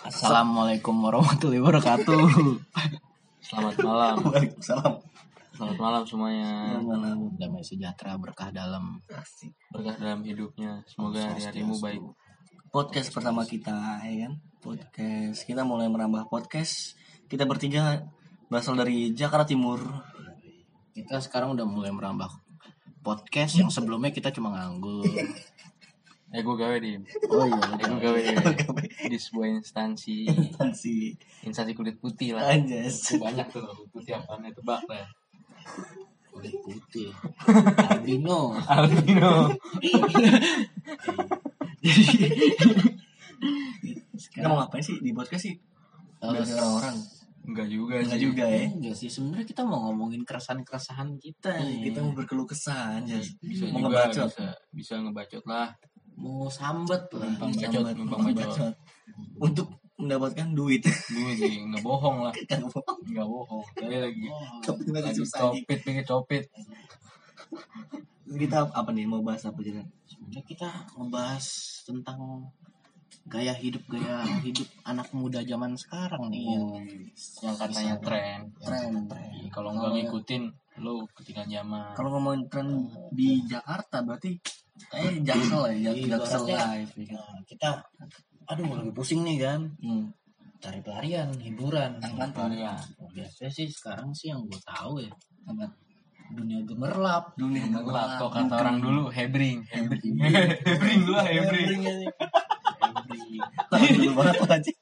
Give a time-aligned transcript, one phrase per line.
[0.00, 2.24] Assalamualaikum warahmatullahi wabarakatuh.
[3.44, 4.16] Selamat malam.
[4.32, 4.94] Waalaikumsalam.
[5.52, 6.80] Selamat malam semuanya.
[6.80, 7.36] Malam.
[7.36, 9.04] Damai sejahtera berkah dalam.
[9.12, 9.52] Asik.
[9.68, 10.80] Berkah dalam hidupnya.
[10.88, 12.00] Semoga hari-harimu baik.
[12.72, 14.32] Podcast pertama kita, ya kan?
[14.64, 15.44] Podcast.
[15.44, 16.96] Kita mulai merambah podcast.
[17.28, 18.00] Kita bertiga
[18.48, 19.84] berasal dari Jakarta Timur.
[20.96, 22.32] Kita sekarang udah mulai merambah
[23.04, 25.04] podcast yang sebelumnya kita cuma nganggur.
[26.30, 26.94] Eh gue gawe di.
[27.26, 28.34] Oh iya, gue gawe di.
[29.08, 30.30] Di sebuah instansi.
[30.72, 31.10] Si
[31.42, 32.46] Instansi kulit putih lah.
[32.48, 33.02] Anjas.
[33.04, 35.06] Itu banyak tuh kulit putih apaan ya tebak lah.
[36.30, 37.10] kulit putih.
[37.84, 38.54] Albino.
[38.62, 39.50] Albino.
[44.30, 45.54] Kita mau ngapain sih di podcast sih?
[46.20, 46.96] Biar Eh, orang-orang.
[47.40, 48.22] Enggak juga Enggak sih.
[48.22, 48.62] juga ya.
[48.68, 51.56] Enggak sih sebenarnya kita mau ngomongin keresahan-keresahan kita.
[51.58, 51.90] nih.
[51.90, 53.16] Kita mau berkeluh kesah aja.
[53.40, 54.28] Bisa Mau juga ngebacot.
[54.28, 55.72] bisa bisa ngebacot lah.
[56.20, 57.26] Mau sambat lah.
[57.26, 58.74] Numpang bacot, numpang bacot.
[59.40, 59.68] Untuk
[60.00, 60.80] mendapatkan duit.
[60.84, 62.32] Dulu sih nggak bohong lah.
[62.64, 62.98] Bohong.
[63.08, 63.64] Nggak bohong.
[63.76, 65.64] Saya lagi Oh, Tapi lagi susah nih.
[65.64, 66.44] copit, pengen copit.
[68.30, 69.04] Kita apa nih?
[69.04, 69.82] Mau bahas apa jadi?
[70.10, 71.46] sebenarnya kita ngebahas
[71.82, 72.20] tentang
[73.26, 76.66] gaya hidup gaya hidup anak muda zaman sekarang nih yang
[77.42, 78.38] Yang katanya tren.
[78.62, 78.90] Tren.
[79.10, 80.42] Iya, Kalau nggak ngikutin,
[80.82, 81.90] lo ketinggalan zaman.
[81.98, 82.68] Kalau ngomongin tren
[83.10, 84.38] di Jakarta berarti
[84.88, 86.92] kayak Jaksel ya, Iya, Jaksel live.
[86.96, 87.18] ya kan?
[87.20, 87.68] Nah, kita
[88.48, 90.04] aduh lagi pusing nih kan Hmm.
[90.60, 92.16] cari pelarian hiburan tuh?
[92.32, 92.78] Pelarian.
[93.12, 95.12] biasanya sih sekarang sih yang gue tahu ya
[95.48, 95.66] Apa?
[96.30, 100.14] dunia gemerlap Dunia Gelap, kok kata orang dulu hebring, hebring,
[100.68, 101.80] hebring dulu hebring.
[102.78, 103.42] Hebring.
[103.98, 104.72] Dulu banget aja.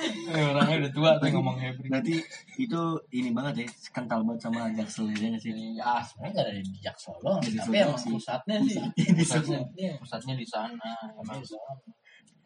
[0.00, 1.90] Eh, Orangnya udah tua tuh ngomong hebring.
[1.92, 2.16] Berarti
[2.56, 2.80] itu
[3.12, 5.52] ini banget ya, kental banget sama Jaksel ya nggak sih?
[5.76, 8.10] ya sebenarnya gak ada di Jaksel Di tapi Solo emang sih.
[8.16, 9.92] pusatnya sih Di pusatnya iya.
[10.00, 10.90] Pusatnya di sana,
[11.20, 11.40] emang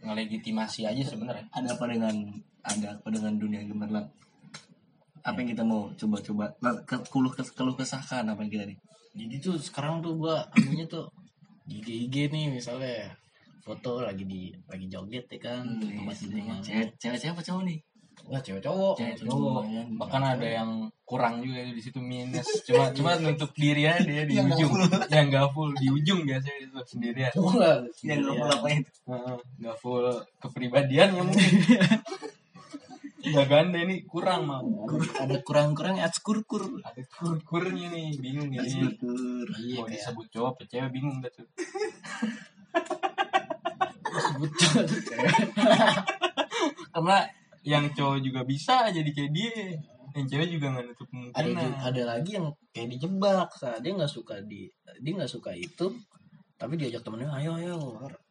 [0.04, 1.46] ngelegitimasi aja sebenarnya.
[1.54, 2.14] Ada apa dengan
[2.64, 4.06] ada apa dengan dunia gemerlap?
[5.24, 6.52] Apa yang kita mau coba-coba
[6.84, 8.78] ke keluh keluh kesahkan apa yang kita nih?
[9.14, 11.06] jadi tuh sekarang tuh gua anunya tuh
[11.70, 11.78] di
[12.10, 13.14] IG nih misalnya
[13.64, 16.54] foto lagi di lagi joget ya kan di tempat Iya.
[16.60, 17.80] Cewek cewek siapa cowok nih?
[18.24, 19.64] Wah cewek cowok Cewek Cowok.
[19.64, 19.64] cowok.
[19.98, 20.70] Bahkan ada yang
[21.02, 22.44] kurang juga di situ minus.
[22.62, 24.70] Cuma cuma nutup diri aja dia di Yang ujung.
[24.70, 24.84] full.
[25.12, 27.32] Yang nggak full di ujung biasanya itu sendirian.
[27.32, 27.48] Yang
[28.00, 28.14] Iya.
[28.22, 28.90] nggak apa itu?
[29.58, 30.06] Nggak full
[30.38, 31.52] kepribadiannya mungkin.
[33.24, 34.84] Nggak ganda ini kurang mau.
[35.16, 38.60] ada kurang-kurang ads kur-kur Ada kur-kurnya nih, bingung nih.
[38.60, 39.48] Syukur.
[39.56, 41.48] iya Mau disebut cowok apa cewek bingung dah tuh.
[44.34, 45.32] Sebut cowok tuh kayak
[46.90, 47.18] Karena
[47.62, 49.52] yang cowok juga bisa jadi kayak dia.
[50.12, 51.58] Yang cewek juga nggak nutup ada kemungkinan.
[51.58, 55.90] ju- ada lagi yang kayak dijebak saat dia nggak suka di dia nggak suka itu
[56.54, 57.74] tapi diajak temennya ayo ayo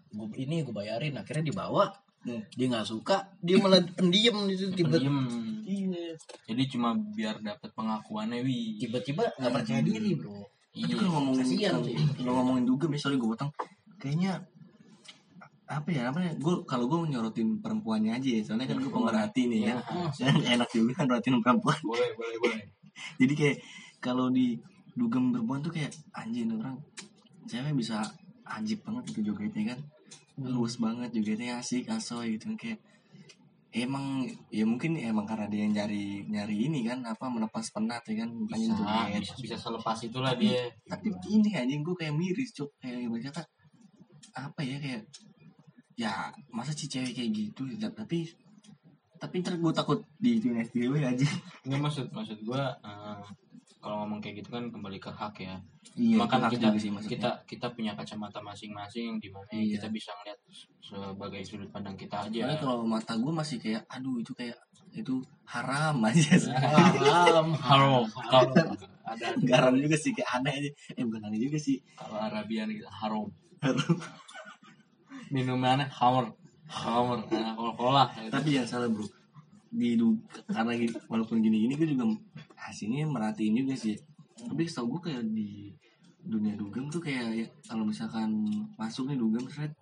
[0.09, 1.91] gue ini gue bayarin akhirnya dibawa
[2.23, 2.39] Hmm.
[2.49, 5.27] dia nggak suka dia malah pendiam itu tiba Diem.
[5.61, 6.15] iya
[6.47, 8.79] Jadi cuma biar dapat pengakuannya wi.
[8.79, 10.39] tiba-tiba nggak percaya diri bro
[10.71, 10.95] Tapi Iya.
[10.95, 11.45] kalau ngomongin
[12.15, 13.51] kalau, ngomongin dugem ya sorry gue potong
[13.99, 14.39] kayaknya
[15.63, 19.47] apa ya apa ya gue kalau gue nyorotin perempuannya aja ya soalnya kan gue pemerhati
[19.47, 19.75] nih ya
[20.19, 21.79] dan enak juga kan perhatiin perempuan.
[21.87, 22.61] Boleh, boleh, boleh.
[23.21, 23.57] jadi kayak
[24.03, 24.59] kalau di
[24.93, 26.77] dugem perempuan tuh kayak anjing orang
[27.47, 28.03] cewek bisa
[28.59, 29.79] ajib banget gitu jogetnya kan.
[30.35, 32.79] Luas banget jogetnya asik asoy gitu kan kayak
[33.73, 38.21] emang ya mungkin emang karena dia yang nyari nyari ini kan apa melepas penat ya
[38.21, 40.69] kan Bisa, joget bisa, bisa selepas itulah dia.
[40.85, 42.69] tapi ini anjing gue kayak miris cuk.
[42.83, 43.45] Kayak baca kan
[44.33, 45.01] apa ya kayak
[45.93, 48.25] ya masa sih cewek kayak gitu Ya, tapi
[49.17, 51.29] tapi ntar gue takut di SDW aja
[51.63, 53.23] Ini maksud maksud gua eh,
[53.79, 55.59] kalau ngomong kayak gitu kan kembali ke hak ya.
[55.95, 57.11] iya hak kita sih maksudnya.
[57.11, 59.75] kita kita punya kacamata masing-masing di mana Iya.
[59.75, 60.39] kita bisa ngeliat
[60.79, 62.31] sebagai sudut pandang kita aja.
[62.47, 64.55] Soalnya kalau mata gue masih kayak aduh itu kayak
[64.93, 66.37] itu haram aja
[67.17, 68.55] haram Halo, kalau
[69.03, 72.87] ada garam juga sih kayak aneh aja eh bukan aneh juga sih kalau Arabian gitu
[72.87, 73.27] haram.
[73.59, 73.95] Haram.
[75.33, 76.29] Minumannya hammer,
[76.69, 79.03] hammer, nah, cola tapi yang salah bro
[79.73, 79.97] di
[80.45, 82.05] karena gini, walaupun gini gini gue juga
[82.53, 83.97] hasilnya merhatiin juga sih.
[84.37, 85.73] Tapi setahu gue kayak di
[86.21, 88.29] dunia dugem tuh kayak ya, kalau misalkan
[88.77, 89.73] masuk nih dugem thread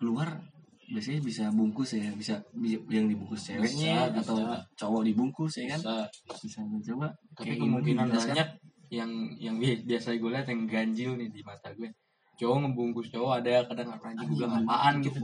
[0.00, 0.40] keluar
[0.88, 4.56] biasanya bisa bungkus ya bisa, bisa yang dibungkus ceweknya Bisa, atau bisa.
[4.80, 5.80] cowok dibungkus ya kan?
[5.80, 5.96] Bisa,
[6.42, 6.60] bisa
[6.92, 8.34] coba tapi kemungkinan dijelaskan?
[8.34, 8.48] banyak
[8.92, 9.10] yang
[9.40, 11.88] yang bi- biasa gue lihat yang ganjil nih di mata gue
[12.36, 15.20] cowok ngebungkus cowok ada kadang anjing gue bilang apaan gitu.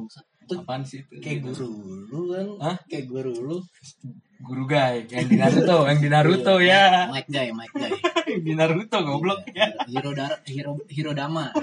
[0.48, 1.20] apaan sih itu?
[1.20, 1.68] Kayak gitu.
[1.68, 2.46] guru lu kan.
[2.64, 2.76] Hah?
[2.88, 3.58] kayak guru lu.
[4.38, 7.08] Guru guy yang di Naruto yang di Naruto ya.
[7.12, 7.92] Mike guy Mike guy.
[8.44, 9.72] Di Naruto goblok ya.
[9.88, 11.48] Hero dar hero hero dama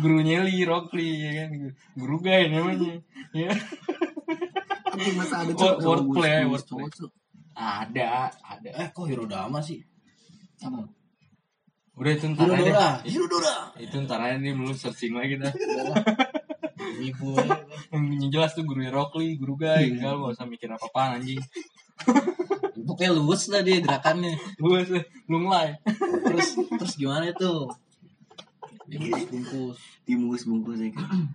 [0.00, 1.50] guru nyeli Rockly ya kan?
[1.98, 3.02] Guru gay namanya
[3.34, 3.50] ya.
[5.16, 6.88] Masa ada cowok wordplay, wordplay.
[7.52, 8.68] ada ada.
[8.72, 9.84] Eh kok Hirodama sih?
[10.64, 10.88] Apa?
[11.96, 15.52] Udah itu ntar aja Hirodora Hirodora itu ntar aja nih lu searching lagi dah.
[16.96, 17.28] Ibu.
[17.92, 21.40] Yang jelas tuh guru Rockly guru gay enggak lu gak usah mikir apa apaan anjing.
[22.84, 24.36] Pokoknya luwes lah dia gerakannya.
[24.60, 25.72] Gue sih lu ngelay
[26.28, 27.64] terus terus gimana tuh
[28.86, 31.32] bungkus bungkus Dibungkus bungkus ya kan.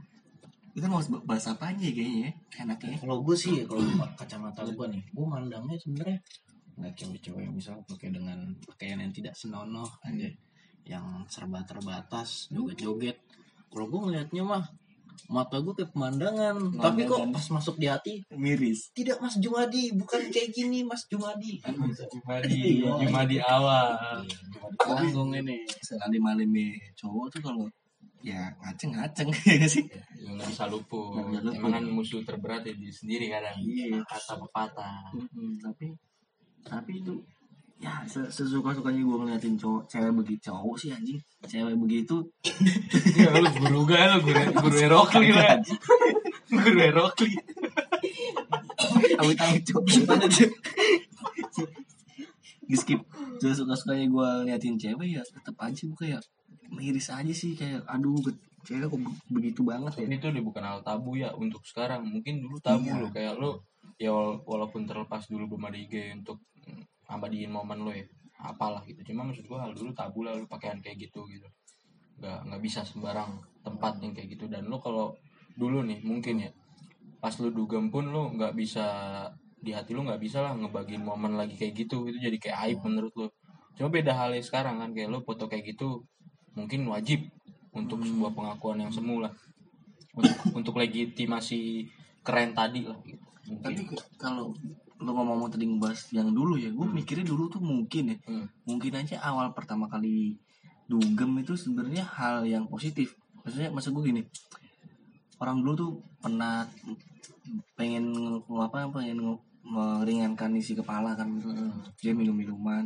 [0.71, 2.31] Kita mau bahas apa aja kayaknya ya?
[2.63, 2.95] Enaknya.
[3.01, 3.83] kalau gue sih kalau
[4.13, 6.21] kacamata gue nih gue mandangnya sebenarnya
[6.77, 10.29] nggak cewek-cewek yang bisa pakai dengan pakaian yang tidak senonoh aja
[10.85, 13.17] yang serba terbatas joget-joget.
[13.71, 14.63] Kalau gue ngelihatnya mah
[15.31, 16.55] mata gue kayak pemandangan.
[16.75, 18.91] Tapi kok pas masuk di hati Miris.
[18.91, 21.61] tidak Mas Jumadi bukan kayak gini Mas Jumadi.
[22.11, 23.95] Cuma di cuma di awal.
[24.75, 25.63] Tanggung ini.
[25.79, 27.65] Selalim malime cowok tuh kalau
[28.21, 29.29] ya ngaceng ngaceng
[29.61, 29.85] ya sih.
[30.21, 31.17] yang nggak bisa luput.
[31.41, 33.57] Emang kan musuh terberat ya diri sendiri kadang.
[33.61, 34.01] Iya.
[34.05, 35.15] kata pepatah.
[35.15, 35.95] Mm-mm, tapi
[36.61, 37.17] tapi itu
[37.81, 41.17] ya sesuka sukanya gue ngeliatin cowok cewek begitu cowok sih anjing.
[41.43, 42.21] Cewek begitu.
[43.17, 45.57] Ya lu guru gay lu guru guru Rockly lah.
[46.47, 47.33] guru Rockly
[49.17, 50.51] amit amit cowok gimana tuh.
[52.61, 53.01] Di skip.
[53.41, 56.21] Sesuka sukanya gue ngeliatin cewek ya tetap aja gue kayak
[56.71, 58.15] miris aja sih kayak aduh
[58.61, 60.05] cewek kok be- begitu banget ya.
[60.07, 62.05] Itu udah bukan hal tabu ya untuk sekarang.
[62.05, 63.01] Mungkin dulu tabu Iya.
[63.01, 63.51] lo kayak lo
[63.97, 66.37] ya wala- walaupun terlepas dulu belum ada IG untuk
[67.11, 68.05] abadiin momen lo ya.
[68.41, 69.13] Apalah gitu.
[69.13, 71.45] Cuma maksud gua hal dulu tabu lah lo pakaian kayak gitu gitu.
[72.17, 74.45] Nggak nggak bisa sembarang tempat yang kayak gitu.
[74.49, 75.13] Dan lo kalau
[75.53, 76.51] dulu nih mungkin ya
[77.21, 78.85] pas lo dugem pun lo nggak bisa
[79.61, 82.09] di hati lo nggak bisa lah ngebagiin momen lagi kayak gitu.
[82.09, 83.27] Itu jadi kayak aib menurut lo
[83.71, 86.03] cuma beda halnya sekarang kan kayak lo foto kayak gitu
[86.59, 87.23] mungkin wajib
[87.71, 89.31] untuk sebuah pengakuan yang semu lah.
[90.11, 91.87] Untuk untuk legitimasi
[92.21, 93.21] keren tadi lah gitu.
[93.61, 94.53] tapi mungkin ke- kalau
[95.01, 98.18] lu ngomong-ngomong tadi ngebahas yang dulu ya gue mikirnya dulu tuh mungkin ya.
[98.24, 98.45] Hmm.
[98.63, 100.38] mungkin aja awal pertama kali
[100.86, 103.18] dugem itu sebenarnya hal yang positif.
[103.42, 104.21] Maksudnya maksud gue gini
[105.38, 106.69] orang dulu tuh pernah
[107.74, 108.13] pengen
[108.45, 111.27] apa pengen nge- meringankan isi kepala kan.
[111.98, 112.86] Dia minum minuman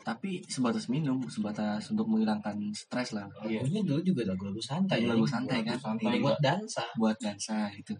[0.00, 3.28] tapi sebatas minum sebatas untuk menghilangkan stres lah.
[3.44, 3.60] Iya.
[3.62, 5.32] ini dulu juga lagu-lagu santai Lagu-lagu ya.
[5.36, 5.76] santai kan?
[5.76, 6.84] santai buat dansa.
[6.96, 7.92] Buat dansa gitu.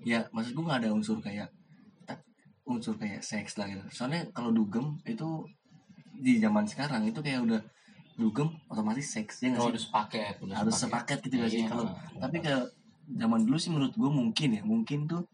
[0.00, 1.52] Ya maksud gue nggak ada unsur kayak
[2.64, 3.82] unsur kayak seks lah gitu.
[3.90, 5.44] Soalnya kalau dugem itu
[6.14, 7.60] di zaman sekarang itu kayak udah
[8.14, 9.72] dugem otomatis seks ya nggak Oh, sih?
[9.74, 11.18] udah sepaket harus sepaket.
[11.24, 11.60] gitu gak sih?
[11.64, 11.68] Iya.
[11.68, 11.84] kalau
[12.20, 12.54] tapi ke
[13.18, 15.24] zaman dulu sih menurut gue mungkin ya mungkin tuh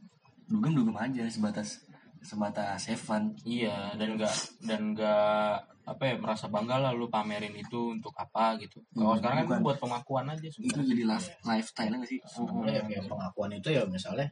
[0.48, 1.82] dugem dugem aja sebatas
[2.22, 3.34] sebatas have fun.
[3.44, 4.34] Iya dan enggak
[4.64, 8.80] dan enggak apa ya merasa bangga lah lu pamerin itu untuk apa gitu.
[8.92, 12.18] Kalau Hmm, sekarang kan buat pengakuan aja itu sebenarnya jadi life, lifestyle gak sih?
[12.24, 14.26] Sebenarnya ya, kayak pengakuan itu ya misalnya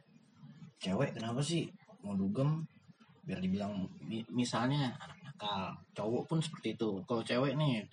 [0.77, 1.65] cewek kenapa sih
[2.05, 2.63] mau dugem
[3.27, 7.03] biar dibilang mi- misalnya anak nakal cowok pun seperti itu.
[7.03, 7.83] Kalau cewek nih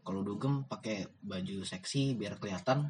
[0.00, 2.88] kalau dugem pakai baju seksi biar kelihatan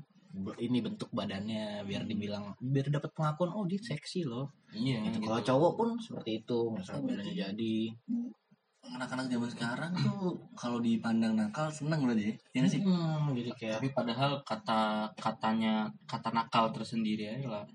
[0.62, 4.46] ini bentuk badannya biar dibilang biar dapat pengakuan oh dia seksi loh.
[4.70, 5.19] Iya gitu.
[5.19, 5.26] gitu.
[5.26, 7.78] kalau cowok pun seperti itu misalnya badannya jadi.
[8.81, 12.34] Anak-anak zaman sekarang tuh kalau dipandang nakal seneng berarti ya.
[12.54, 12.82] Ya nggak sih?
[12.87, 14.81] Hmm, jadi kayak tapi padahal kata
[15.19, 17.66] katanya kata nakal tersendiri adalah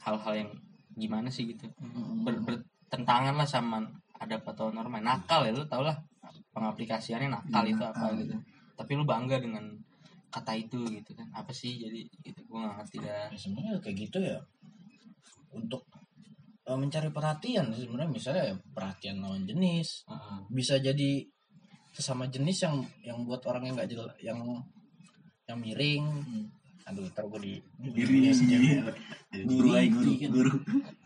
[0.00, 0.50] hal-hal yang
[0.96, 1.66] gimana sih gitu?
[2.24, 2.62] Ber,
[2.96, 3.84] bertentangan lah sama
[4.16, 4.96] ada atau norma.
[5.04, 5.92] Nakal ya lu tau lah
[6.56, 8.20] pengaplikasiannya nakal Iya, itu apa nakal.
[8.24, 8.34] gitu.
[8.72, 9.64] Tapi lu bangga dengan
[10.32, 11.28] kata itu gitu kan.
[11.36, 11.76] Apa sih?
[11.76, 13.28] Jadi gitu gua gak ngerti dah.
[13.28, 14.38] Ya sebenarnya kayak gitu ya.
[15.52, 15.84] Untuk
[16.64, 18.08] eh, mencari perhatian sebenarnya.
[18.08, 20.08] Misalnya ya perhatian lawan jenis.
[20.08, 20.38] Heeh.
[20.48, 21.20] bisa jadi
[21.92, 24.36] sesama jenis yang yang buat orang yang nggak jelas yang
[25.48, 26.04] yang miring
[26.86, 28.86] aduh ntar gue di Miring.
[29.44, 30.30] guru ay guru kan.
[30.30, 30.52] guru.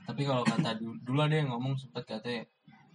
[0.04, 2.44] Tapi kalau kata dulu, dulu ada yang ngomong sempet katanya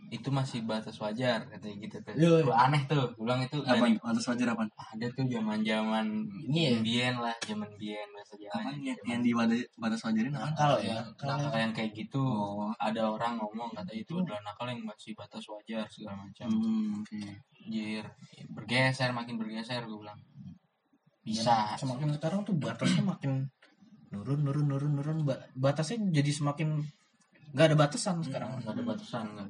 [0.06, 2.46] itu masih batas wajar katanya gitu tuh Iya, iya.
[2.46, 4.64] Gua aneh tuh bilang itu apa dari atas wajar apa?
[4.94, 6.06] Ada tuh zaman zaman
[6.46, 6.70] Ini ya?
[6.78, 10.46] Indien lah zaman Indien bahasa apa Jawa yang, yang di wadah- batas wajarin apa?
[10.46, 11.26] Nakal ya nakal.
[11.28, 12.22] nakal yang kayak gitu.
[12.22, 12.70] Oh.
[12.78, 16.48] Ada orang ngomong kata itu adalah nakal yang masih batas wajar segala macam.
[16.54, 17.22] Hmm, oke.
[17.58, 18.06] Anjir,
[18.54, 20.22] bergeser makin bergeser gue bilang
[21.26, 21.74] bisa.
[21.74, 23.50] Ya, semakin sekarang tuh batasnya makin
[24.14, 25.18] nurun nurun nurun nurun.
[25.26, 26.86] Ba- batasnya jadi semakin
[27.52, 28.62] nggak ada batasan sekarang.
[28.62, 29.48] nggak ada batasan kan?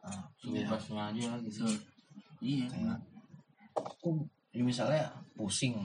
[0.00, 1.68] Ah, sebebasnya aja gitu.
[2.40, 2.66] Iya.
[2.72, 2.98] Kayak
[3.76, 4.24] aku
[4.56, 5.04] ya misalnya
[5.36, 5.76] pusing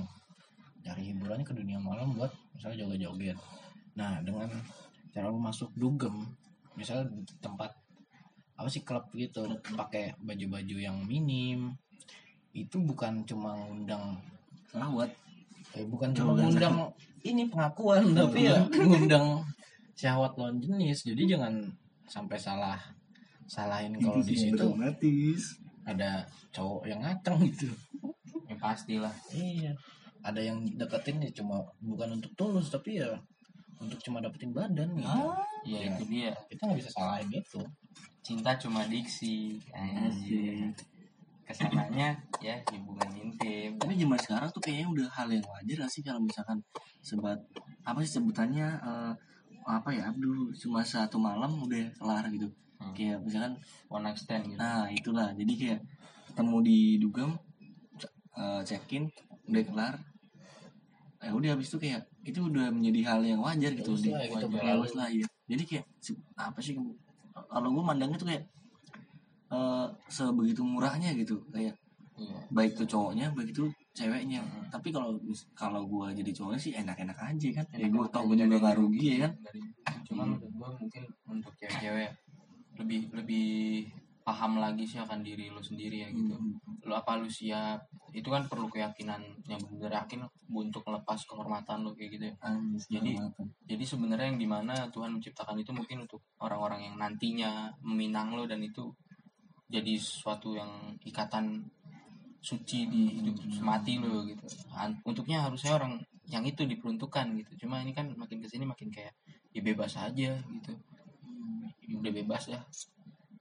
[0.79, 3.35] cari hiburannya ke dunia malam buat misalnya joget-joget.
[3.99, 4.47] Nah dengan
[5.11, 6.15] cara lu masuk dugem
[6.79, 7.75] misalnya di tempat
[8.59, 11.75] apa sih klub gitu pakai baju-baju yang minim
[12.51, 14.19] itu bukan cuma ngundang
[14.73, 15.09] lawat
[15.69, 16.75] kayak bukan cuma ngundang
[17.21, 18.57] ini pengakuan tapi ya.
[18.89, 19.43] Ngundang
[19.93, 21.03] syahwat lawan jenis.
[21.03, 21.53] Jadi jangan
[22.07, 22.79] sampai salah
[23.49, 24.65] salahin kalau di situ
[25.85, 26.23] ada
[26.53, 27.69] cowok yang ngaceng gitu.
[28.47, 29.13] Ya pastilah.
[29.33, 29.73] Iya.
[30.23, 33.13] Ada yang deketin ya cuma bukan untuk tulus tapi ya
[33.79, 35.19] untuk cuma dapetin badan gitu.
[35.67, 35.91] Ya Ya.
[35.91, 36.31] itu dia.
[36.47, 37.59] kita nggak bisa salahin itu.
[38.23, 39.59] Cinta cuma diksi.
[39.75, 40.71] Anjir
[41.49, 43.73] ke sananya ya hubungan intim.
[43.81, 46.61] Tapi zaman sekarang tuh kayaknya udah hal yang wajar gak sih kalau misalkan
[47.01, 47.41] sebat
[47.81, 49.13] apa sih sebutannya eh,
[49.65, 52.45] apa ya Abdul cuma satu malam udah kelar gitu.
[52.79, 52.95] Hmm.
[52.95, 53.59] kayak misalkan
[53.91, 54.61] one night stand gitu.
[54.61, 55.33] Nah itulah.
[55.33, 55.79] Jadi kayak
[56.29, 57.33] ketemu di dugem
[58.37, 59.09] eh, check in
[59.49, 59.93] udah kelar.
[61.25, 63.97] Eh udah habis itu kayak itu udah menjadi hal yang wajar gitu.
[63.97, 64.93] Lulus di lah, gitu, wajar.
[64.93, 65.85] lah ya jadi kayak
[66.37, 66.77] apa sih
[67.49, 68.45] kalau gue mandangnya tuh kayak
[69.49, 71.41] eh sebegitu murahnya gitu.
[71.49, 71.75] Kayak
[72.19, 72.39] iya.
[72.53, 73.65] baik tuh cowoknya baik itu
[73.95, 74.39] ceweknya.
[74.39, 74.69] Hmm.
[74.69, 75.17] tapi kalau
[75.57, 77.65] kalau gue jadi cowoknya sih enak-enak aja kan.
[77.75, 79.31] Ya gue Enak-enak tau aja gue juga gak rugi ya kan.
[79.43, 79.61] Dari
[80.09, 82.09] cuman menurut gue mungkin untuk cewek-cewek
[82.79, 83.49] lebih lebih
[84.29, 86.37] paham lagi sih akan diri lo sendiri ya gitu.
[86.37, 86.85] Hmm.
[86.85, 87.81] lo apa lu siap?
[88.13, 90.21] Itu kan perlu keyakinan yang bener yakin
[90.53, 92.35] untuk melepas kehormatan lo kayak gitu ya.
[92.45, 93.17] Anjir, Jadi-
[93.65, 98.45] jadi sebenarnya yang di mana Tuhan menciptakan itu mungkin untuk orang-orang yang nantinya meminang lo
[98.45, 98.85] dan itu
[99.69, 101.61] jadi suatu yang ikatan
[102.41, 104.43] suci di hidup semati lo gitu.
[105.05, 107.65] Untuknya harusnya orang yang itu diperuntukkan gitu.
[107.65, 109.13] Cuma ini kan makin ke sini makin kayak
[109.53, 110.73] ya bebas aja gitu.
[111.85, 112.61] Ya udah bebas ya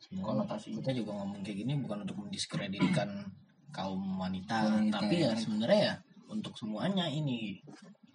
[0.09, 0.73] konotasi.
[0.79, 3.29] kita juga ngomong kayak gini bukan untuk mendiskreditkan
[3.69, 5.05] kaum wanita, Wanita.
[5.05, 5.95] tapi ya sebenarnya ya
[6.29, 7.61] untuk semuanya ini.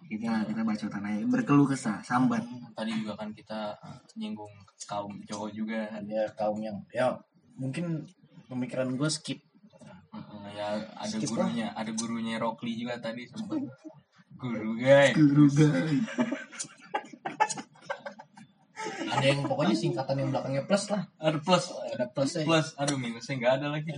[0.04, 2.44] Kita kita baca tanahnya berkeluh kesah sambat.
[2.76, 4.52] Tadi juga kan kita eh, nyinggung
[4.84, 5.88] kaum cowok juga.
[5.88, 7.14] Ada kaum yang ya
[7.58, 8.06] mungkin
[8.50, 9.40] pemikiran gue skip.
[10.14, 13.58] Heeh, ya ada Skip gurunya ada gurunya Rockly juga tadi sempat.
[14.38, 15.14] Guru guys.
[15.14, 16.04] Guru guys.
[19.14, 21.02] Ada yang pokoknya singkatan yang belakangnya plus lah.
[21.22, 21.64] Ada plus.
[21.94, 22.66] Ada plusnya plus.
[22.76, 23.90] Aduh minusnya nggak ada lagi.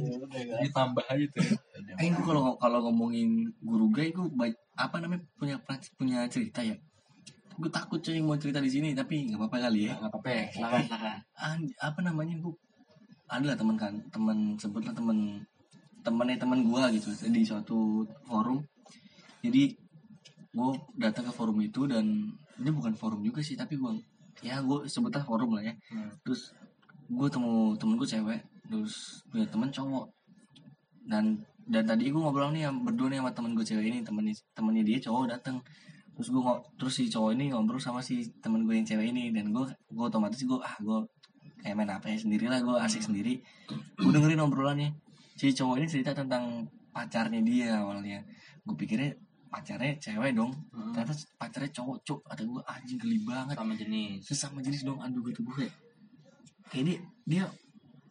[0.63, 1.57] Ditambah aja tuh ya.
[1.97, 5.57] Eh, gue kalau kalau ngomongin guru gay, gue baik apa namanya punya
[5.97, 6.77] punya cerita ya.
[7.57, 9.97] Gue takut cuy mau cerita di sini, tapi nggak apa-apa kali ya.
[9.97, 10.45] nggak apa-apa ya.
[11.81, 12.53] Apa namanya gue
[13.27, 15.43] ada lah teman kan teman sebutlah teman
[16.07, 18.63] temennya teman gue gitu di suatu forum.
[19.43, 19.75] Jadi
[20.57, 23.93] gue datang ke forum itu dan ini bukan forum juga sih tapi gue
[24.41, 25.75] ya gue sebutlah forum lah ya.
[25.91, 26.13] Hmm.
[26.23, 26.55] terus
[27.07, 28.41] gue temu temen gue cewek
[28.71, 30.07] terus punya temen cowok.
[31.07, 34.35] Dan dan tadi gue ngobrol nih yang berdua nih sama temen gue cewek ini temennya
[34.55, 35.59] temennya dia cowok datang
[36.15, 36.43] terus gue
[36.79, 40.05] terus si cowok ini ngobrol sama si temen gue yang cewek ini dan gue gue
[40.07, 40.99] otomatis gue ah gue
[41.67, 43.43] kayak main apa ya sendiri lah gue asik sendiri.
[43.99, 44.95] Gue dengerin obrolannya.
[45.35, 46.63] Si cowok ini cerita tentang
[46.95, 48.23] pacarnya dia awalnya.
[48.63, 49.11] Gue pikirnya
[49.51, 50.55] pacarnya cewek dong.
[50.71, 50.95] Hmm.
[50.95, 52.21] ternyata pacarnya cowok cuk.
[52.31, 53.59] Ada gue anjing geli banget.
[53.59, 54.23] Sama jenis.
[54.23, 55.03] Sesama jenis dong.
[55.03, 55.67] Aduh gitu gue
[56.71, 57.45] kayak dia dia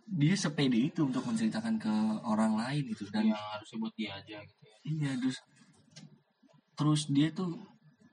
[0.05, 1.93] dia sepede itu untuk menceritakan ke
[2.27, 4.77] orang lain gitu dan yang harusnya buat dia aja gitu ya.
[4.85, 5.37] Iya terus
[6.75, 7.55] terus dia tuh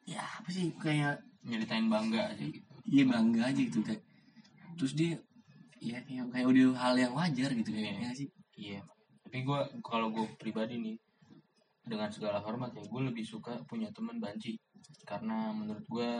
[0.06, 2.70] ya apa sih kayak nyeritain bangga aja gitu.
[2.88, 4.02] Iya bangga aja gitu kayak.
[4.80, 5.20] Terus dia
[5.82, 7.82] ya kayak kayak udah hal yang wajar gitu Iya.
[7.82, 8.28] kayaknya sih?
[8.54, 8.80] Iya.
[9.26, 10.96] Tapi gue kalau gue pribadi nih
[11.82, 14.54] dengan segala hormat ya gue lebih suka punya teman banci.
[15.02, 16.10] Karena menurut gue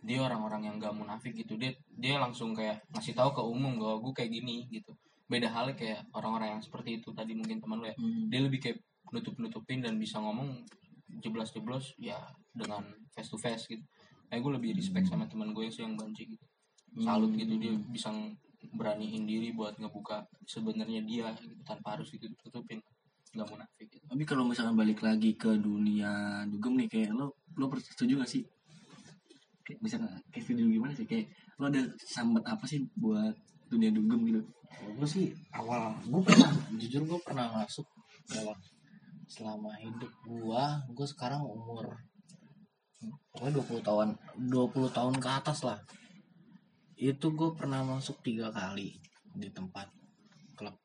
[0.00, 1.60] dia orang-orang yang gak munafik gitu.
[1.60, 4.96] Dia dia langsung kayak ngasih tahu ke umum bahwa gue kayak gini gitu.
[5.28, 7.96] Beda halnya kayak orang-orang yang seperti itu tadi mungkin teman lu ya.
[8.32, 8.78] Dia lebih kayak
[9.12, 10.64] nutup nutupin dan bisa ngomong
[11.20, 12.16] jeblos jeblos ya
[12.56, 13.84] dengan face to face gitu.
[14.32, 16.46] Kayak gue lebih respect sama teman gue sih yang banci gitu.
[17.04, 18.08] Salut gitu dia bisa
[18.76, 22.80] beraniin diri buat ngebuka sebenarnya dia gitu tanpa harus ditutup tutupin
[23.30, 24.04] nggak munafik gitu.
[24.10, 28.42] tapi kalau misalkan balik lagi ke dunia dugem nih kayak lo lo setuju gak sih?
[29.62, 31.06] Kayak misalkan kayak setuju gimana sih?
[31.06, 31.30] Kayak
[31.62, 33.30] lo ada sambat apa sih buat
[33.70, 34.42] dunia dugem gitu?
[34.98, 37.86] Gue sih awal gue pernah jujur gue pernah masuk
[38.26, 38.58] dalam
[39.30, 41.86] selama hidup gua gue sekarang umur
[43.30, 44.08] pokoknya 20 tahun
[44.50, 45.78] 20 tahun ke atas lah
[47.00, 49.00] itu gue pernah masuk tiga kali
[49.32, 49.88] di tempat
[50.52, 50.76] klub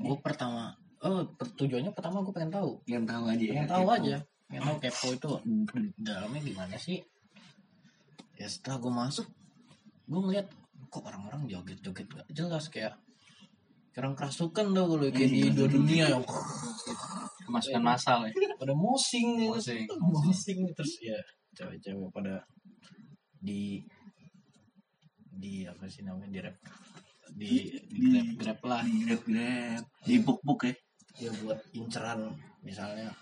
[0.00, 0.72] gue pertama
[1.04, 3.96] oh tujuannya pertama gue pengen tahu yang tahu aja ya pengen tahu kepo.
[4.00, 4.16] aja
[4.48, 5.30] pengen tahu kepo itu
[6.00, 6.98] dalamnya gimana sih
[8.40, 9.26] ya setelah gue masuk
[10.08, 10.48] gue ngeliat
[10.88, 12.96] kok orang-orang joget-joget gak jelas kayak
[13.96, 16.24] orang kerasukan tuh kalau kayak di dua dunia yang
[17.48, 19.56] kemasukan masal ya pada mosing gitu.
[19.56, 19.84] Mosing.
[20.00, 21.16] mosing terus ya
[21.56, 22.44] cewek-cewek pada
[23.40, 23.80] di
[25.36, 26.56] di apa sih namanya di rap
[27.36, 28.82] di di Di- grab grab lah.
[28.86, 29.82] di grab grab.
[30.06, 30.74] Di buk buk ya.
[31.16, 32.32] Ya buat inceran
[32.64, 33.12] misalnya.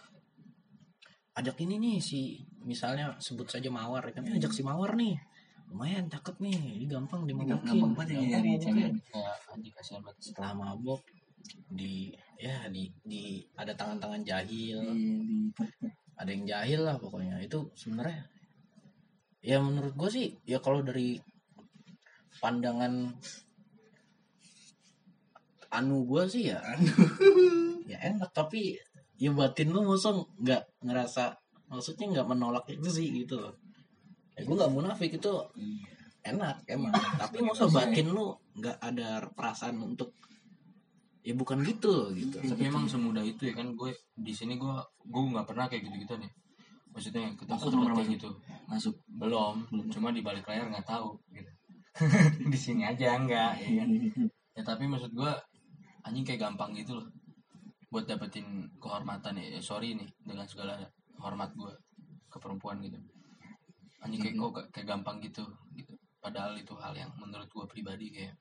[1.34, 4.22] Ajak ini nih si misalnya sebut saja mawar kan?
[4.28, 5.18] Ajak si mawar nih.
[5.70, 6.78] Lumayan cakep nih.
[6.78, 8.92] Ini gampang dimabokin gampang banget ya nyari cewek.
[10.22, 11.02] setelah mabok
[11.68, 14.78] di ya di di ada tangan-tangan jahil.
[14.78, 15.10] Iya, di
[16.14, 17.42] ada yang jahil lah pokoknya.
[17.42, 18.22] Itu sebenarnya
[19.44, 21.20] ya menurut gue sih ya kalau dari
[22.44, 23.08] pandangan
[25.72, 26.60] anu gue sih ya.
[27.88, 28.76] Ya enak tapi
[29.16, 31.32] ya batin lu masa nggak ngerasa
[31.72, 33.56] maksudnya nggak menolak itu sih gitu loh.
[34.36, 35.32] Ya gue nggak munafik itu
[36.20, 36.92] enak emang.
[36.92, 40.12] Tapi masa batin lu nggak ada perasaan untuk
[41.24, 42.44] ya bukan gitu gitu.
[42.44, 44.74] Tapi emang semudah itu ya kan gue di sini gue
[45.08, 46.30] gue nggak pernah kayak gitu gitu nih.
[46.94, 48.28] Maksudnya ketemu belum tempat kayak gitu.
[48.70, 48.94] masuk.
[49.10, 49.66] Belum.
[49.90, 51.18] cuma di balik layar nggak tahu
[52.52, 53.58] di sini aja enggak.
[53.62, 53.88] Ya kan
[54.54, 55.32] ya tapi maksud gue
[56.06, 57.08] anjing kayak gampang gitu loh.
[57.90, 60.74] Buat dapetin kehormatan ya, ya sorry nih dengan segala
[61.22, 61.70] hormat gue
[62.26, 62.98] ke perempuan gitu.
[64.02, 65.46] Anjing kayak kok kayak- gampang gitu
[65.78, 65.94] gitu.
[66.18, 68.34] Padahal itu hal yang menurut gue pribadi kayak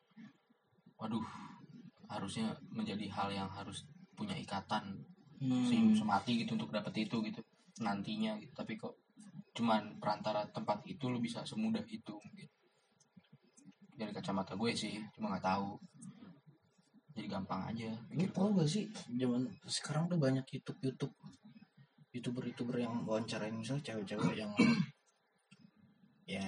[0.97, 1.25] waduh
[2.09, 5.01] harusnya menjadi hal yang harus punya ikatan
[5.43, 5.91] Hmm.
[5.91, 7.43] semati gitu untuk dapet itu gitu
[7.83, 8.55] nantinya gitu.
[8.55, 8.95] Tapi kok
[9.51, 12.53] cuman perantara tempat itu lu bisa semudah itu gitu.
[13.93, 15.77] Dari kacamata gue sih cuma nggak tahu.
[17.13, 17.93] Jadi gampang aja.
[18.09, 21.13] Lu tau gak sih zaman sekarang tuh banyak YouTube YouTube
[22.13, 24.53] youtuber youtuber yang wawancarain misalnya cewek-cewek yang
[26.29, 26.45] ya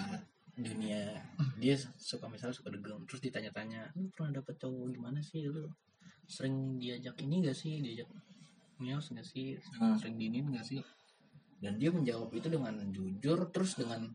[0.55, 1.19] dunia
[1.57, 5.45] dia suka misalnya suka degem terus ditanya-tanya lu pernah dapet cowok gimana sih?
[5.45, 5.69] Lu
[6.25, 7.81] sering diajak ini gak sih?
[7.81, 8.09] Diajak
[8.81, 9.57] mios gak sih?
[9.77, 9.97] Hmm.
[10.01, 10.81] sering dinin gak sih?
[11.61, 14.09] Dan dia menjawab itu dengan jujur terus dengan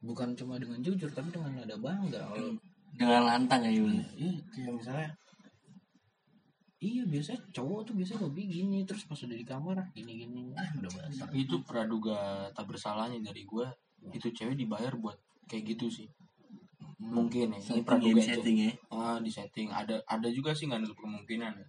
[0.00, 2.24] bukan cuma dengan jujur tapi dengan nada bangga.
[2.30, 2.56] Kalau
[2.96, 3.94] dengan lantang ya Yul?
[4.16, 5.10] Iya, kayak misalnya
[6.76, 10.68] Iya biasanya cowok tuh biasanya hobi gini terus pas udah di kamar gini gini ah
[10.76, 11.24] udah bahasa.
[11.32, 13.64] itu praduga tak bersalahnya dari gue
[14.12, 15.16] itu cewek dibayar buat
[15.48, 16.04] kayak gitu sih.
[17.00, 18.72] Mungkin ya ini setting ya, praduga di itu setting ya?
[18.92, 19.68] Ah di setting.
[19.72, 21.52] Ada ada juga sih nggak nutup kemungkinan.
[21.56, 21.66] Ya.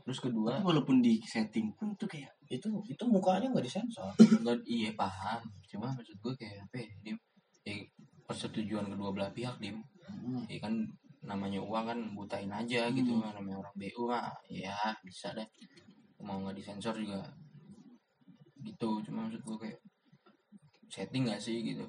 [0.00, 4.08] terus kedua Tapi walaupun di setting pun tuh kayak Itu itu mukanya nggak disensor.
[4.16, 5.44] nggak iya paham.
[5.68, 7.16] Cuma maksud gue kayak apa ya, dim?
[7.68, 7.76] Ya,
[8.24, 9.84] persetujuan kedua belah pihak dim
[10.30, 10.46] Hmm.
[10.46, 10.74] ya kan
[11.26, 15.46] namanya uang kan butain aja gitu namanya orang BU mah ya bisa deh.
[16.22, 17.26] Mau nggak disensor juga
[18.60, 19.80] gitu cuma maksud gue kayak
[20.92, 21.82] setting gak sih gitu.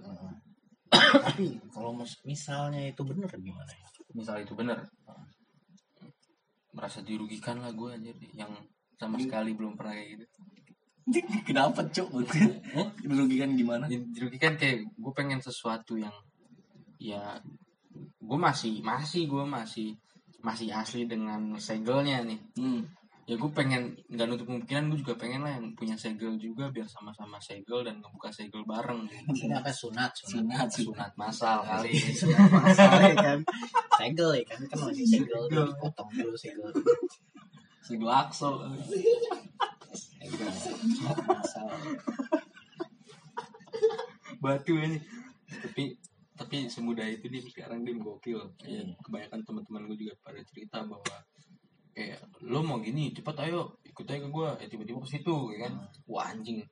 [0.91, 3.88] Tapi kalau mis- misalnya itu bener gimana ya?
[4.12, 4.80] misal itu bener.
[6.71, 8.15] Merasa dirugikan lah gue anjir.
[8.36, 8.67] Yang
[8.99, 10.25] sama sekali belum pernah kayak gitu.
[11.49, 12.10] Kenapa cok
[13.04, 13.86] dirugikan gimana?
[13.89, 16.13] Dirugikan kayak gue pengen sesuatu yang
[17.01, 17.41] ya
[18.21, 19.97] gue masih masih gue masih
[20.45, 22.81] masih asli dengan segelnya nih hmm.
[23.25, 26.86] ya gue pengen nggak nutup kemungkinan gue juga pengen lah yang punya segel juga biar
[26.86, 29.45] sama-sama segel dan ngebuka segel bareng gitu.
[29.45, 30.69] Ini apa sunat sunat sunat.
[30.69, 33.39] sunat sunat masal kali Sunat masal ya kan.
[34.01, 36.69] Segel ya kan kan masih segel tuh dipotong dulu segel.
[37.81, 38.53] segel aksel
[39.93, 41.69] Segel sunat masal.
[44.41, 44.97] batu ini
[45.62, 45.93] tapi
[46.41, 48.41] tapi semudah itu dia sekarang dia gokil.
[48.65, 48.97] Iya.
[49.06, 51.17] kebanyakan teman-teman gue juga pada cerita bahwa
[51.93, 55.69] kayak lo mau gini cepat ayo ikut aja ke gue ya tiba-tiba ke situ ya
[55.69, 55.73] kan?
[56.10, 56.65] Wah anjing.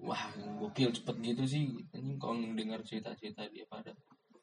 [0.00, 0.22] Wah
[0.56, 1.62] gokil cepet gitu sih.
[1.92, 3.92] Anjing kalau dengar cerita-cerita dia pada.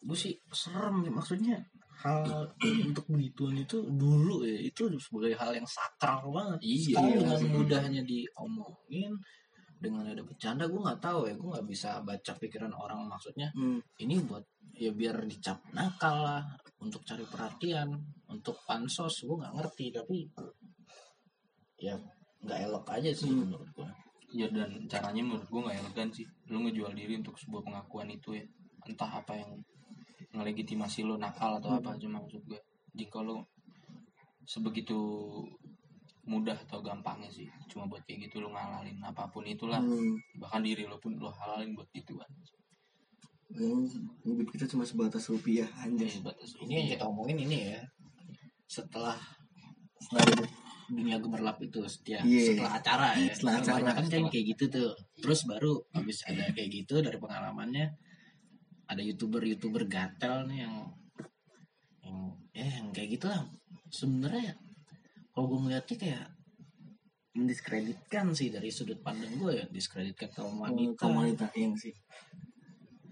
[0.06, 1.58] Gue sih serem ya, maksudnya
[2.06, 2.22] hal
[2.94, 6.62] untuk begituan itu dulu ya itu sebagai hal yang sakral banget.
[6.62, 9.12] Iya, sekarang iya, dengan mudahnya diomongin
[9.76, 11.36] dengan ada bercanda gue nggak tahu ya.
[11.36, 14.02] Gue nggak bisa baca pikiran orang maksudnya hmm.
[14.02, 14.44] ini buat
[14.76, 16.44] ya biar dicap nakal lah
[16.84, 17.96] untuk cari perhatian
[18.32, 19.86] untuk pansos gue nggak ngerti.
[19.94, 20.18] Tapi
[21.82, 21.96] ya
[22.46, 23.50] nggak elok aja sih Hmm.
[23.50, 23.90] menurut gue
[24.36, 26.26] ya dan caranya menurut gue nggak elegan sih.
[26.52, 28.46] Lo ngejual diri untuk sebuah pengakuan itu ya.
[28.86, 29.52] Entah apa yang
[30.36, 32.60] ngelegitimasi lo nakal atau apa cuma maksud gue
[32.92, 33.48] jika lo
[34.46, 35.00] sebegitu
[36.26, 37.46] mudah atau gampangnya sih.
[37.70, 39.80] Cuma buat kayak gitu lo ngalalin apa pun itulah.
[39.82, 40.18] Hmm.
[40.42, 42.28] bahkan diri lo pun lo halalin buat gituan.
[43.54, 43.86] Hmm,
[44.26, 46.10] hidup kita cuma sebatas rupiah anjay.
[46.10, 47.82] Jadi batas ini yang kita omongin ini ya.
[48.66, 49.16] Setelah
[50.86, 52.54] dunia gemerlap itu setia Iya.
[52.54, 53.32] setelah acara ya.
[53.34, 53.78] Setelah acara.
[53.82, 54.92] Kebanyakan kan kayak gitu tuh.
[55.22, 57.86] Terus baru habis ada kayak gitu dari pengalamannya
[58.86, 60.76] ada youtuber youtuber gatel nih yang
[62.06, 62.18] yang
[62.54, 63.42] ya yang kayak gitulah.
[63.90, 64.58] Sebenarnya
[65.36, 66.26] kalau gue ngeliatnya kayak
[67.36, 70.96] mendiskreditkan sih dari sudut pandang gue ya diskreditkan kaum wanita.
[71.04, 71.92] Kaum wanita yang sih.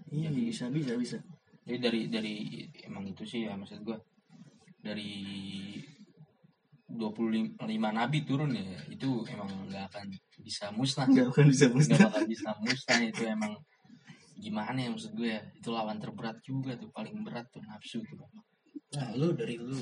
[0.08, 1.18] Iya bisa bisa bisa.
[1.64, 2.34] jadi dari dari
[2.84, 3.96] emang itu sih ya maksud gue
[4.84, 5.16] dari
[6.92, 10.08] 25 nabi turun ya itu emang nggak akan
[10.40, 11.04] bisa musnah.
[11.04, 13.52] Nggak akan bisa nggak musnah bakal bisa musnah itu emang
[14.40, 15.40] gimana ya maksud gue ya.
[15.60, 18.16] Itu lawan terberat juga tuh paling berat tuh nafsu tuh.
[18.96, 19.76] Nah lu dari lu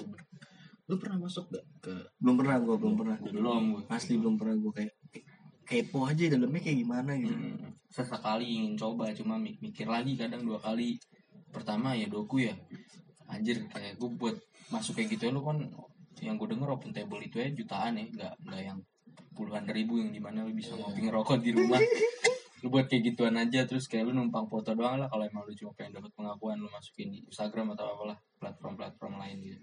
[0.91, 3.17] lu pernah masuk gak ke belum pernah gue belum pernah.
[3.23, 4.95] Belum gue asli belum pernah gue kayak
[5.63, 7.33] kepo aja dalamnya kayak gimana gitu.
[7.33, 10.99] Hmm, sesekali ingin coba cuma mik- mikir lagi kadang dua kali.
[11.55, 12.55] Pertama ya doku ya.
[13.31, 14.37] Anjir kayak gue buat
[14.75, 15.59] masuk kayak gitu ya lu kan
[16.23, 18.79] yang gue denger open table itu ya jutaan ya nggak nggak yang
[19.33, 21.81] puluhan ribu yang di mana lu bisa ngopi ngerokok di rumah.
[22.63, 25.55] Lu buat kayak gituan aja terus kayak lu numpang foto doang lah kalau emang lu
[25.55, 29.59] cuma pengen dapat pengakuan lu masukin di Instagram atau apalah platform-platform lain gitu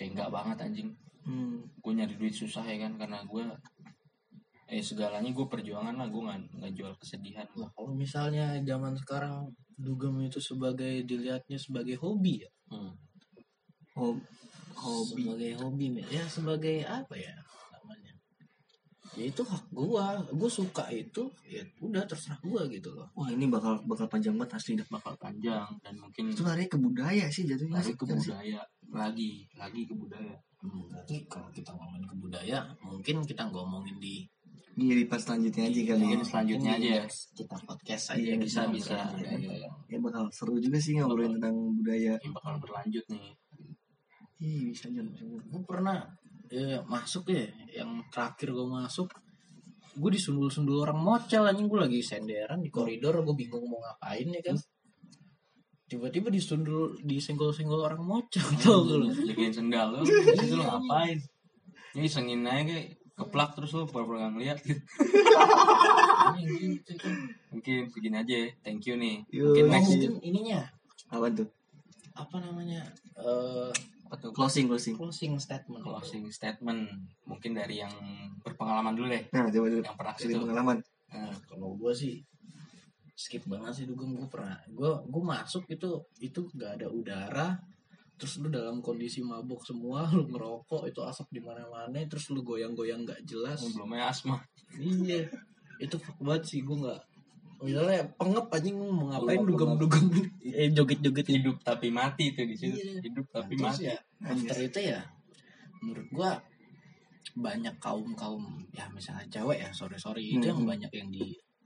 [0.00, 0.90] kayak nggak banget anjing.
[1.20, 1.60] Hmm.
[1.84, 3.44] gue nyari duit susah ya kan karena gue
[4.72, 9.52] eh segalanya gue perjuangan lah gue nggak nggak jual kesedihan Nah, kalau misalnya zaman sekarang
[9.76, 12.50] dugem itu sebagai dilihatnya sebagai hobi ya?
[12.72, 12.96] Hmm.
[13.92, 14.24] Hob-
[14.80, 15.28] hobi.
[15.28, 17.36] sebagai hobi ya sebagai apa ya
[17.76, 18.12] namanya?
[19.18, 20.24] Ya itu hak gua.
[20.32, 23.12] Gua suka itu ya udah terserah gua gitu loh.
[23.12, 25.68] Wah ini bakal bakal panjang banget asli dah bakal panjang.
[25.84, 28.32] Dan mungkin itu lari ke budaya sih jatuhnya lagi sih ke Kan sih?
[28.92, 34.28] Lagi lagi ke budaya Hmm, berarti kalau kita ngomongin ke budaya mungkin kita ngomongin di
[34.76, 35.96] Iya di pas selanjutnya aja kali ya.
[35.98, 37.04] Mungkin selanjutnya aja ya.
[37.34, 38.92] kita podcast Iya, aja bisa, kita bisa.
[38.92, 42.12] ngomongin budaya yang Ya bakal seru juga sih ngobrolin tentang budaya.
[42.20, 43.24] yang bakal berlanjut nih
[44.38, 45.00] Ih bisa aja.
[45.00, 45.36] bisa aja.
[45.42, 45.96] gue pernah
[46.48, 49.08] ya, masuk ya yang terakhir gue masuk
[49.90, 54.40] gue disundul-sundul orang mocel anjing gue lagi senderan di koridor gue bingung mau ngapain ya
[54.44, 54.56] kan
[55.90, 59.10] tiba-tiba disundul disenggol-senggol orang mocel tau gak lu?
[59.26, 61.18] jagain sendal lu itu lu ngapain?
[61.98, 62.86] Ini sengin aja kayak
[63.18, 64.78] keplak terus lu pura-pura nggak ngeliat gitu.
[64.78, 66.38] Kan.
[67.52, 68.48] mungkin begini aja ya.
[68.62, 69.26] thank you nih.
[69.34, 70.60] Mungkin Oh, next mungkin ininya.
[71.10, 71.50] Apa tuh?
[72.20, 72.80] apa namanya
[73.16, 73.72] eh
[74.10, 74.30] apa tuh?
[74.34, 74.94] Closing closing.
[74.98, 75.82] closing statement.
[75.86, 76.90] Closing statement.
[77.26, 77.94] Mungkin dari yang
[78.42, 79.22] berpengalaman dulu deh.
[79.30, 79.82] Nah coba dulu.
[79.86, 80.76] Yang pernah dari pengalaman.
[81.10, 82.22] Nah, kalau gue sih
[83.20, 84.16] skip banget sih dugem.
[84.16, 87.48] Gue pernah gue gue masuk itu itu nggak ada udara
[88.16, 93.04] terus lu dalam kondisi mabuk semua lu ngerokok itu asap di mana-mana terus lu goyang-goyang
[93.04, 93.60] nggak jelas.
[93.60, 94.36] Oh, belum ya asma.
[94.74, 95.28] Iya
[95.76, 97.00] itu fuck banget sih gue nggak
[97.60, 100.04] misalnya pengep anjing mau ngapain dugem-dugem
[100.60, 103.04] eh joget-joget hidup tapi mati tuh di situ Iya.
[103.04, 103.88] hidup tapi Terus mati.
[103.88, 105.00] ya after itu ya
[105.80, 106.30] menurut gua
[107.36, 110.72] banyak kaum kaum ya misalnya cewek ya sorry sorry itu yang Hmm.
[110.72, 111.08] banyak yang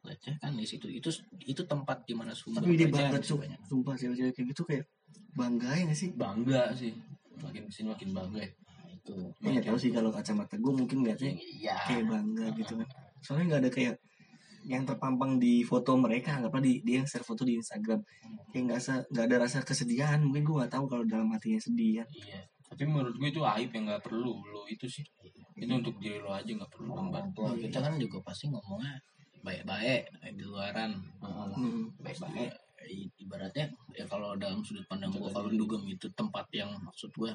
[0.04, 0.86] dilecehkan di situ.
[0.92, 1.08] Itu
[1.48, 3.38] itu tempat di mana sumber Tapi di pelecehan banget sih tuh.
[3.40, 3.60] banyak.
[3.64, 4.84] Sumpah cewek-cewek kayak gitu kayak
[5.34, 6.08] bangga ya gak sih?
[6.12, 6.92] bangga sih.
[7.40, 8.50] Makin ke sini makin bangga ya.
[8.52, 11.76] Nah, itu Gue gak tau sih kalau kacamata gue mungkin ngeliatnya iya.
[11.88, 12.88] Kayak bangga gitu kan.
[13.24, 13.96] Soalnya gak ada kayak
[14.64, 18.00] yang terpampang di foto mereka anggaplah di dia yang share foto di Instagram.
[18.48, 18.80] Kayak nggak
[19.12, 22.40] nggak ada rasa kesedihan mungkin gue nggak tahu kalau dalam hatinya sedih kan iya.
[22.64, 25.04] Tapi menurut gue itu aib yang nggak perlu lo itu sih.
[25.54, 28.96] Itu untuk diri lo aja nggak perlu orang tempat tua kita kan juga pasti ngomongnya
[29.44, 30.96] baik-baik di luaran.
[31.20, 31.92] Hmm.
[32.00, 32.52] baik-baik.
[33.16, 37.32] Ibaratnya ya kalau dalam sudut pandang gua kalau dugem itu tempat yang maksud gua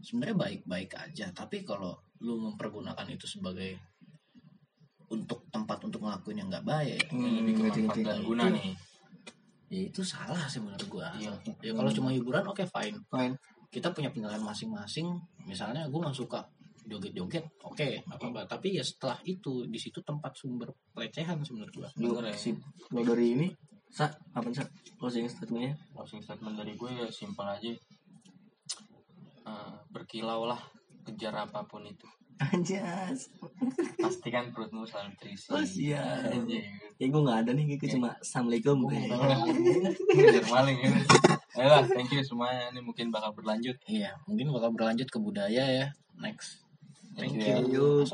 [0.00, 1.28] sebenarnya baik-baik aja.
[1.32, 3.76] Tapi kalau lu mempergunakan itu sebagai
[5.10, 8.70] untuk tempat untuk ngelakuin yang nggak baik Ini lebih ke manfaat dan guna Itu- nih
[9.70, 11.14] ya itu salah sih menurut gua.
[11.14, 11.30] Iya.
[11.62, 12.98] ya kalau cuma hiburan oke fine.
[13.06, 13.34] Fine.
[13.70, 15.06] kita punya penilaian masing-masing.
[15.46, 16.42] Misalnya gua nggak suka
[16.86, 18.46] joget-joget oke nggak apa-apa.
[18.48, 21.88] Tapi ya setelah itu di situ tempat sumber pelecehan menurut gua.
[22.28, 22.36] Ya.
[22.36, 22.56] sip.
[22.88, 23.48] Kalau dari ini
[23.90, 24.64] sa apa sa?
[24.96, 25.74] Closing statementnya?
[25.96, 27.72] Closing statement dari gue ya simpel aja.
[29.50, 30.60] Eh, berkilau lah
[31.02, 32.06] kejar apa pun itu.
[32.40, 33.28] Anjas.
[34.00, 35.52] Pastikan perutmu selalu terisi.
[35.52, 36.32] Oh, siap.
[36.32, 36.64] Anjing.
[36.96, 38.88] ya gue nggak ada nih kayak cuma assalamualaikum.
[38.88, 40.90] Kejar maling ya.
[41.58, 42.72] Ayolah, thank you semuanya.
[42.72, 43.76] Ini mungkin bakal berlanjut.
[43.84, 45.86] Iya mungkin bakal berlanjut ke budaya ya.
[46.16, 46.69] Next
[47.16, 47.70] Thank thank you.
[47.72, 48.10] you